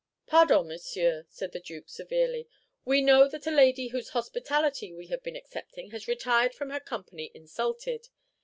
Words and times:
"Pardon, 0.25 0.67
monsieur," 0.67 1.27
said 1.29 1.51
the 1.51 1.59
Duke, 1.59 1.87
severely. 1.87 2.47
"We 2.85 3.03
know 3.03 3.27
that 3.27 3.45
a 3.45 3.51
lady 3.51 3.89
whose 3.89 4.09
hospitality 4.09 4.91
we 4.91 5.05
have 5.09 5.21
been 5.21 5.35
accepting 5.35 5.91
has 5.91 6.07
retired 6.07 6.55
from 6.55 6.71
her 6.71 6.79
company 6.79 7.31
insulted. 7.35 8.07